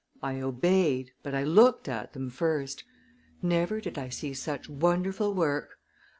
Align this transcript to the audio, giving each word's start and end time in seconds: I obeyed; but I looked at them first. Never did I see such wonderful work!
I 0.23 0.39
obeyed; 0.41 1.11
but 1.21 1.35
I 1.35 1.43
looked 1.43 1.87
at 1.87 2.13
them 2.13 2.31
first. 2.31 2.85
Never 3.43 3.79
did 3.79 3.99
I 3.99 4.09
see 4.09 4.33
such 4.33 4.67
wonderful 4.67 5.35
work! 5.35 5.77